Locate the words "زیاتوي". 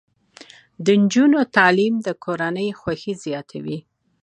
3.25-3.79